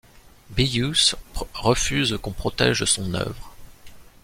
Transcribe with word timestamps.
Beuys 0.49 1.13
refuse 1.63 2.17
qu'on 2.23 2.31
protège 2.31 2.85
son 2.85 3.13
œuvre. 3.13 3.53